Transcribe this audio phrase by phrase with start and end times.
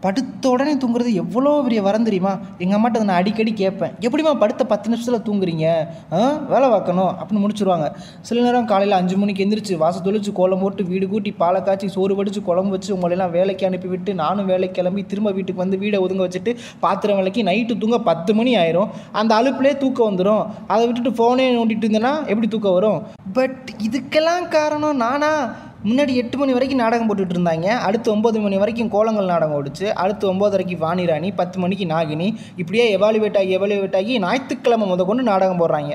[0.00, 2.32] படுத்த உடனே தூங்குறது எவ்வளோ பெரிய வரம் தெரியுமா?
[2.58, 3.92] எங்கள் அம்மாட்ட அதை நான் அடிக்கடி கேட்பேன்.
[4.06, 5.66] எப்படிம்மா படுத்த பத்து நிமிஷத்தில் தூங்குறீங்க?
[6.12, 6.18] ஆ
[6.52, 7.86] வேலை பார்க்கணும் அப்படின்னு முடிச்சுருவாங்க.
[8.20, 12.14] சில நேரம் காலையில் அஞ்சு மணிக்கு எந்திரிச்சு வாச தொழிச்சு கோலம் போட்டு வீடு கூட்டி பாலை காய்ச்சி சோறு
[12.18, 16.24] வடிச்சு குழம்பு வச்சு உங்களெல்லாம் வேலைக்கு அனுப்பி விட்டு நானும் வேலைக்கு கிளம்பி திரும்ப வீட்டுக்கு வந்து வீடை ஒதுங்க
[16.26, 18.90] வச்சுட்டு பாத்திரம் விளக்கி நைட்டு தூங்க பத்து மணி ஆயிரும்.
[19.12, 23.02] அந்த அலுப்புலே தூக்கம் வந்துடும் அதை விட்டுட்டு ஃபோனே நோண்டிட்டு இருந்தேன்னா எப்படி தூக்கம் வரும்?
[23.32, 25.54] பட் இதுக்கெல்லாம் காரணம் நானா?
[25.88, 27.66] முன்னாடி எட்டு மணி வரைக்கும் நாடகம் போட்டுட்டு இருந்தாங்க.
[27.88, 29.86] அடுத்து ஒம்பது மணி வரைக்கும் கோலங்கள் நாடகம் ஓடிச்சு.
[30.02, 32.28] அடுத்து ஒம்போதரைக்கு வாணிராணி பத்து மணிக்கு நாகினி.
[32.56, 35.92] இப்படியே எவாலுவேட் ஆகி எவாலுவேட் ஆகி ஞாயிற்றுக்கிழமை முத கொண்டு நாடகம் போடுறாங்க.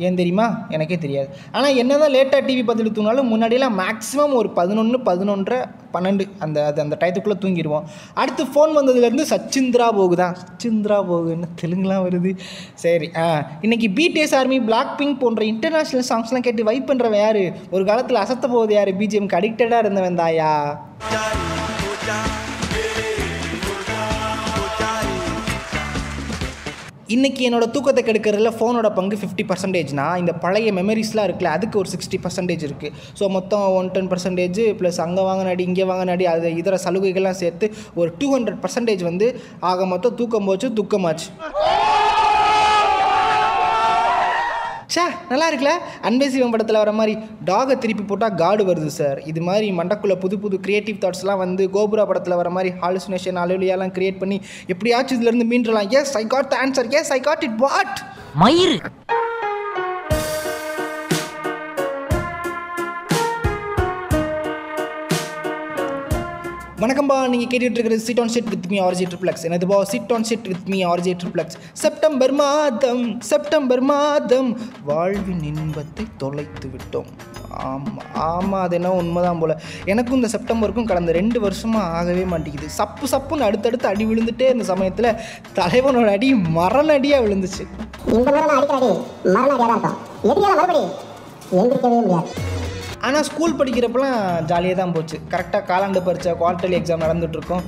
[0.00, 0.66] ஏன் தெரியுமா?
[0.68, 1.28] எனக்கே தெரியாது.
[1.52, 5.58] ஆனால் என்ன தான் லேட்டாக டிவி பார்த்துட்டு தூங்கினாலும் முன்னாடியெல்லாம் மேக்ஸிமம் ஒரு பதினொன்று பதினொன்றரை
[5.92, 12.32] பன்னெண்டு அந்த அது அந்த டயத்துக்குள்ளே தூங்கிடுவோம் அடுத்து ஃபோன் வந்ததுலேருந்து சச்சிந்திரா போகுதான் சச்சிந்திரா போகுன்னு தெலுங்குலாம் வருது?
[12.74, 13.26] சரி ஆ.
[13.62, 17.42] இன்றைக்கி பிடிஎஸ் ஆர்மி பிளாக் பிங்க் போன்ற இன்டர்நேஷ்னல் சாங்ஸ்லாம் கேட்டு வைப் பண்ணுறவன் யார்?
[17.70, 18.92] ஒரு காலத்தில் அசத்த போகுது யார்?
[18.94, 20.52] பிஜிஎம்க்கு அடிக்டடாக இருந்தவன் தாயா?
[27.14, 32.18] இன்றைக்கி என்னோட தூக்கத்தை கெடுக்கிறதுல ஃபோனோட பங்கு ஃபிஃப்டி பர்சன்டேஜ்னா இந்த பழைய மெமரிஸ்லாம் இருக்குல்ல அதுக்கு ஒரு சிக்ஸ்டி
[32.22, 37.40] பர்சன்டேஜ் இருக்குது ஸோ மொத்தம் ஒன் டென் பர்சன்டேஜ் ப்ளஸ் அங்கே வாங்கினாடி இங்கே வாங்கினாடி அது இதர சலுகைகள்லாம்
[37.42, 39.28] சேர்த்து ஒரு டூ ஹண்ட்ரட் பர்சன்டேஜ் வந்து
[39.70, 41.28] ஆக மொத்தம் தூக்கம் போச்சு துக்கமாச்சு.
[44.94, 45.72] ஷா நல்லா இருக்குல்ல?
[46.08, 47.12] அன்பே சிவம் படத்தில் வர மாதிரி
[47.48, 52.04] டாகை திருப்பி போட்டால் காடு வருது சார் இது மாதிரி மண்டக்குள்ளே புது புது கிரியேட்டிவ் தாட்ஸ்லாம் வந்து கோபுரா
[52.10, 54.38] படத்தில் வர மாதிரி ஹாலுசினேஷன் அலுவலியாலாம் கிரியேட் பண்ணி
[54.74, 57.98] எப்படியாச்சும் இதுலேருந்து மீண்டலாம் yes I got the answer yes I got it what
[58.44, 58.78] மயிறு.
[66.82, 70.68] வணக்கம்பா நீங்கள் கேட்டுட்டு sit on set with me RJ Triplex எனதுபா sit on set with
[70.72, 74.48] me RJ Triplex September மாதம் செப்டம்பர் மாதம்
[74.88, 77.10] வாழ்வின் இன்பத்தை தொலைத்து விட்டோம்.
[77.70, 77.98] ஆமாம்
[78.28, 79.54] ஆமாம் அது என்ன உண்மைதான் போல்.
[79.92, 82.68] எனக்கும் இந்த செப்டம்பருக்கும் கடந்த ரெண்டு வருஷமாக ஆகவே மாட்டேங்குது.
[82.78, 85.10] சப்பு சப்புன்னு அடுத்தடுத்து அடி விழுந்துட்டே இருந்த சமயத்தில்
[85.58, 87.66] தலைவனோட அடி மரணடியாக விழுந்துச்சு.
[88.14, 88.90] இந்த முறை அடிக்கிற அடி
[89.42, 90.82] அடியாக தான் இருக்கும் மறுபடி
[91.60, 92.58] எந்திரிக்கவே முடியாது.
[93.06, 94.18] ஆனால் ஸ்கூல் படிக்கிறப்பெல்லாம்
[94.48, 95.16] ஜாலியாக தான் போச்சு.
[95.32, 97.62] கரெக்டாக காலாண்டு பரீட்சை குவார்டர்லி எக்ஸாம் நடந்துகிட்ருக்கோம்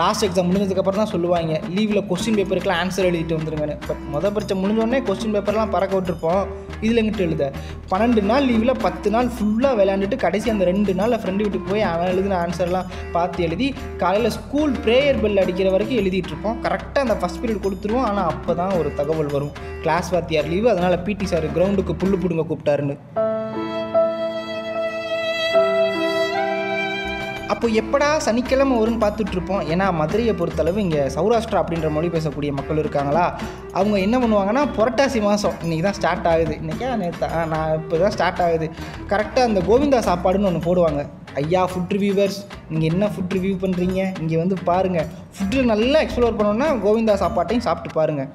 [0.00, 1.52] லாஸ்ட் எக்ஸாம் முடிஞ்சதுக்கப்புறம் தான் சொல்லுவாங்க.
[1.76, 3.76] லீவில் கொஸ்டின் பேப்பருக்குலாம் ஆன்சர் எழுதிட்டு வந்துருங்கன்னு.
[3.86, 6.44] பட் மொதல் பரீட்சை முடிஞ்சோடனே கொஸ்டின் பேப்பர்லாம் பறக்க விட்டுருப்போம்.
[6.84, 7.44] இதில் எங்கிட்ட எழுத.
[7.92, 12.10] பன்னெண்டு நாள் லீவில் பத்து நாள் ஃபுல்லாக விளையாண்டுட்டு கடைசி அந்த ரெண்டு நாளில் ஃப்ரெண்டு வீட்டுக்கு போய் அவன்
[12.14, 13.68] எழுதின ஆன்சர்லாம் பார்த்து எழுதி
[14.02, 16.58] காலையில் ஸ்கூல் ப்ரேயர் பெல் அடிக்கிற வரைக்கும் எழுதிட்டுருப்போம்.
[16.66, 18.08] கரெக்டாக அந்த ஃபஸ்ட் பீரியட் கொடுத்துருவோம்.
[18.10, 19.54] ஆனால் அப்போ தான் ஒரு தகவல் வரும்.
[19.84, 22.96] கிளாஸ் வாத்தியார் லீவு அதனால் பிடி சார் கிரவுண்டுக்கு புல்லு பிடுங்க கூப்பிட்டாருன்னு.
[27.52, 32.80] அப்போ எப்படா சனிக்கிழமை வரும்னு பார்த்துட்டு இருப்போம் ஏன்னா மதுரையை பொறுத்தளவு இங்கே சௌராஷ்டிரா அப்படின்ற மொழி பேசக்கூடிய மக்கள்
[32.82, 33.24] இருக்காங்களா?
[33.78, 36.54] அவங்க என்ன பண்ணுவாங்கன்னா புரட்டாசி மாதம் இன்றைக்கி தான் ஸ்டார்ட் ஆகுது.
[36.62, 38.68] இன்றைக்கா நேற்று நான் இப்போ தான் ஸ்டார்ட் ஆகுது.
[39.12, 41.02] கரெக்டாக அந்த கோவிந்தா சாப்பாடுன்னு ஒன்று போடுவாங்க.
[41.42, 42.40] ஐயா ஃபுட் ரிவ்யூவர்ஸ்
[42.70, 47.98] நீங்கள் என்ன ஃபுட் ரிவ்யூ பண்ணுறீங்க இங்கே வந்து பாருங்கள் ஃபுட்டு நல்லா எக்ஸ்ப்ளோர் பண்ணணுன்னா கோவிந்தா சாப்பாட்டையும் சாப்பிட்டு
[48.00, 48.30] பாருங்கள்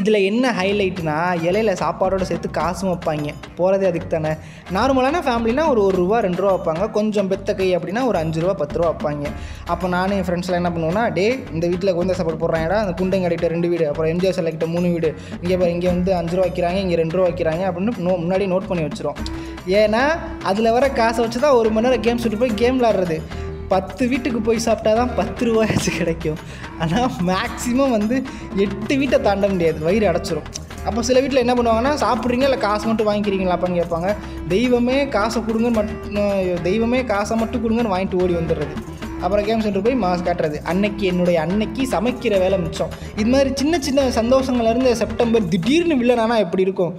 [0.00, 1.16] இதில் என்ன ஹைலைட்னா
[1.46, 3.32] இலையில சாப்பாடோட சேர்த்து காசும் வைப்பாங்க.
[3.58, 4.32] போகிறதே அதுக்கு தானே.
[4.76, 6.84] நார்மலான ஃபேமிலினா ஒரு ஒரு ரூபா ரெண்டு ரூபா வைப்பாங்க.
[6.96, 9.26] கொஞ்சம் பெத்த கை அப்படின்னா ஒரு அஞ்சு ரூபா பத்து ரூபா வைப்பாங்க.
[9.74, 12.78] அப்போ நானும் என் ஃப்ரெண்ட்ஸ்லாம் என்ன பண்ணுவேன்னா டே இந்த வீட்டில் குழந்தை சாப்பாடு போடுறாங்கடா.
[12.84, 13.86] அந்த குண்டங்கடிட்ட ரெண்டு வீடு.
[13.90, 15.10] அப்புறம் எம்ஜிஆர் செலக்ட்ட மூணு வீடு.
[15.42, 18.84] இங்கே இங்கே வந்து அஞ்சு ரூபா வைக்கிறாங்க இங்கே ரெண்டு ரூபா வைக்கிறாங்க அப்படின்னு நோ முன்னாடி நோட் பண்ணி
[18.88, 19.20] வச்சிரும்.
[19.82, 20.02] ஏன்னா
[20.50, 23.18] அதில் வர காசை வச்சு தான் ஒரு மணி நேரம் கேம் சுட்டு போய் கேம் விளாட்றது
[23.72, 26.40] பத்து வீட்டுக்கு போய் சாப்பிட்டா தான் பத்து ரூபாயாச்சும் கிடைக்கும்.
[26.82, 28.16] ஆனால் மேக்ஸிமம் வந்து
[28.64, 29.78] எட்டு வீட்டை தாண்ட முடியாது.
[29.88, 30.48] வயிறு அடைச்சிரும்.
[30.88, 34.10] அப்போ சில வீட்டில் என்ன பண்ணுவாங்கன்னா சாப்பிட்றீங்க இல்லை காசு மட்டும் வாங்கிக்கிறீங்களாப்பான்னு கேட்பாங்க.
[34.54, 38.76] தெய்வமே காசை கொடுங்க மட்டும் தெய்வமே காசை மட்டும் கொடுங்கன்னு வாங்கிட்டு ஓடி வந்துடுறது.
[39.24, 40.58] அப்புறம் கேம் சென்டர் போய் மாஸ் காட்டுறது.
[40.72, 42.92] அன்னைக்கு என்னுடைய அன்னைக்கு சமைக்கிற வேலை மிச்சம்.
[43.20, 46.94] இது மாதிரி சின்ன சின்ன சந்தோஷங்கள்லேருந்து செப்டம்பர் திடீர்னு வில்லனானா எப்படி இருக்கும்?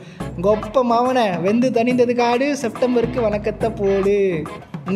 [0.48, 4.20] கொப்ப மாவனை வெந்து தணிந்தது காடு செப்டம்பருக்கு வணக்கத்தை போடு.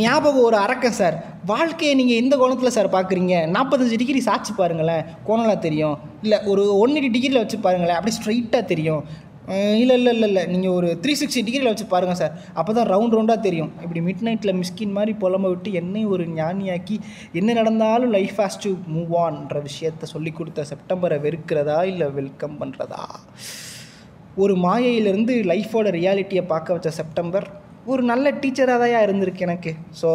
[0.01, 1.15] ஞாபகம் ஒரு அரக்கம் சார்
[1.51, 3.35] வாழ்க்கையை நீங்கள் எந்த கோணத்தில் சார் பார்க்குறீங்க?
[3.55, 5.03] நாற்பத்தஞ்சு டிகிரி சாட்சி பாருங்களேன்.
[5.27, 5.95] கோணலாம் தெரியும்.
[6.25, 7.97] இல்லை ஒரு ஒன் எயிட்டி டிகிரியில் வச்சு பாருங்களேன்.
[7.99, 9.03] அப்படி ஸ்ட்ரைட்டாக தெரியும்.
[9.81, 10.43] இல்லை இல்லை இல்லை இல்லை.
[10.51, 13.71] நீங்கள் ஒரு த்ரீ சிக்ஸ்டி டிகிரியில் வச்சு பாருங்கள் சார் அப்போ தான் ரவுண்ட் ரவுண்டாக தெரியும்.
[13.83, 16.95] இப்படி மிட் நைட்டில் மிஸ்கின் மாதிரி புலம்ப விட்டு என்னையும் ஒரு ஞானியாக்கி
[17.39, 23.03] என்ன நடந்தாலும் லைஃப் ஹாஸ் டு மூவ் ஆன்ற விஷயத்த சொல்லி கொடுத்த செப்டம்பரை வெறுக்கிறதா இல்லை வெல்கம் பண்ணுறதா
[24.43, 27.47] ஒரு மாயையிலேருந்து லைஃபோட ரியாலிட்டியை பார்க்க வச்ச செப்டம்பர்
[27.91, 29.71] ஒரு நல்ல டீச்சராக தான் இருந்திருக்கு எனக்கு.
[30.01, 30.09] ஸோ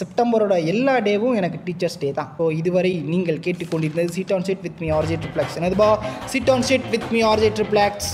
[0.00, 2.30] செப்டம்பரோட எல்லா டேவும் எனக்கு டீச்சர்ஸ் டே தான்.
[2.38, 5.90] ஸோ இதுவரை நீங்கள் கேட்டுக்கொண்டிருந்தது seat on seat with me RJ Triplex எனதுபா
[6.32, 8.10] seat on seat with me RJ Triplex